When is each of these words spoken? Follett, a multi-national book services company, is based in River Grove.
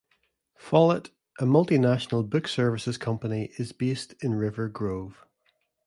Follett, 0.55 1.11
a 1.37 1.45
multi-national 1.45 2.23
book 2.23 2.47
services 2.47 2.97
company, 2.97 3.51
is 3.59 3.71
based 3.71 4.13
in 4.23 4.33
River 4.33 4.67
Grove. 4.67 5.27